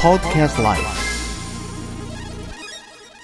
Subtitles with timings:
[0.00, 0.80] Podcast Life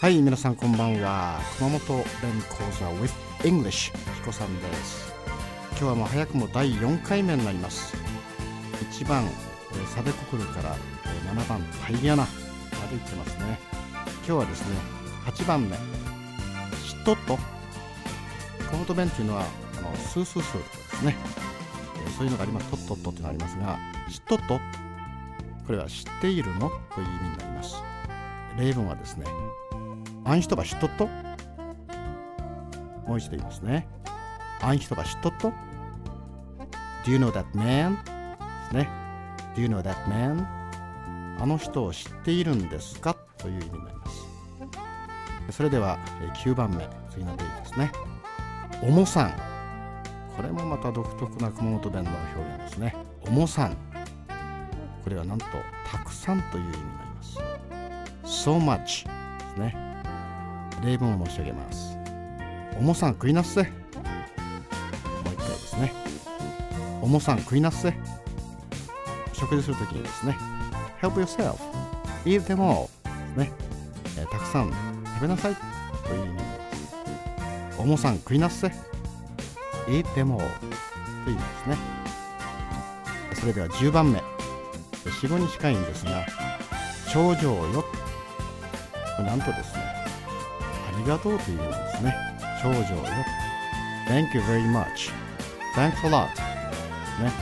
[0.00, 1.40] はい皆さんこんばんは。
[1.56, 2.04] 熊本弁
[2.48, 3.12] 講座 with
[3.45, 5.14] English 彦さんです。
[5.71, 7.96] 今日はもう早くも第4回目になります。
[8.90, 10.76] 1番えーサベコクルから
[11.06, 12.29] え7番タイリアナま
[12.91, 13.59] で行ってますね。
[14.27, 14.77] 今日はですね
[15.27, 15.77] 8番目。
[15.77, 15.81] し
[17.01, 17.12] っと。
[17.12, 17.38] っと
[18.70, 19.45] 熊本弁っていうのは
[19.79, 21.16] あのスースースーとかですね。
[22.05, 23.79] えそういうのがありますとっとっとっていうのがありますが
[24.11, 24.61] しっとっと。
[25.66, 26.70] これは知っているの？
[26.95, 27.82] という意味になります。
[28.59, 29.27] 例文はですね
[30.24, 31.09] あん人が知っとっと？
[33.06, 33.87] もう一度言いますね
[34.62, 35.52] あん人が知っとっと
[37.04, 37.96] Do you know that man?
[37.96, 38.00] で
[38.70, 38.88] すね
[39.54, 40.46] Do you know that man?
[41.40, 43.15] あの人を知っているんですか？
[43.38, 44.24] という意味になります。
[45.51, 47.92] それではえー9番目次のページですね
[48.82, 49.32] おもさん
[50.34, 53.76] これもまた独特な熊本弁の表現ですねおもさん
[55.04, 55.44] これはなんと
[55.86, 57.38] たくさんという意味になります。
[58.45, 59.06] So much
[59.38, 59.76] ですね。
[60.82, 61.98] 例文を申し上げます。
[62.79, 63.62] おもさん食いなっせ。
[63.64, 63.73] もう
[65.34, 65.92] 一回ですね。
[67.03, 67.95] おもさん食いなっせ。
[69.34, 70.39] 食事するときにですね。
[71.03, 71.59] Help yourself.
[72.25, 72.89] Eat them all.
[73.05, 73.53] ですね、
[74.17, 74.73] えーたくさん
[75.05, 75.57] 食べなさい。
[76.09, 76.55] という意味になりま
[77.73, 77.79] す。
[77.79, 78.69] おもさん食いなっせ。
[79.86, 81.77] Eat them all という意味ですね。
[83.34, 84.34] それでは10番目。
[85.20, 86.27] 死後に近いんですが
[87.11, 87.84] 頂上よ。
[89.19, 92.15] なんとですねありがとうという意味なんですね。
[92.62, 92.84] 頂上よ。
[94.09, 95.11] Thank you very much.
[95.75, 96.27] Thanks a lot.
[97.23, 97.33] ね。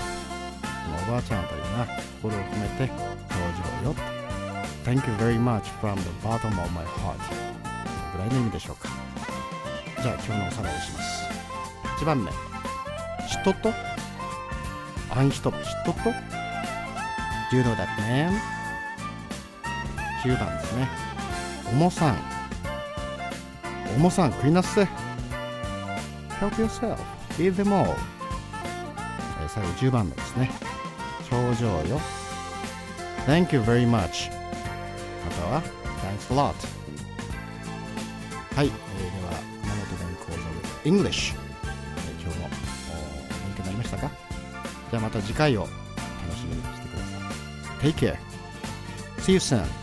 [1.08, 1.86] おばあちゃんあたりが
[2.22, 2.92] 心を込めて頂
[3.84, 3.96] 上よ。
[4.84, 7.18] Thank you very much from the bottom of my heart.
[8.12, 8.88] ぐらいの意味でしょうか。
[10.02, 11.24] じゃあ今日のおさらいをします。
[12.00, 12.30] 1番目。
[12.30, 12.34] 知
[13.38, 13.72] っとっと？
[15.10, 15.94] あん人知っと？
[17.52, 18.32] っと Do you know that man?
[20.24, 20.88] 9番ですね。
[21.70, 22.16] おもさん。
[23.96, 24.82] おもさん食いなっせ。
[26.40, 26.96] Help yourself.
[27.38, 27.96] Eat them all.
[29.48, 30.50] 最後10番目ですね。
[31.28, 32.00] 頂上よ。
[33.26, 34.30] Thank you very much.
[35.24, 35.62] または
[36.18, 36.54] Thanks a lot.
[38.56, 38.74] はい、えーで
[39.26, 39.32] は
[39.62, 44.10] 熊本弁講座 English えー今日も勉強になりましたか？
[44.90, 45.70] じゃあまた次回を楽
[46.36, 46.81] しみにして
[47.82, 48.18] Take care.
[49.18, 49.81] See you soon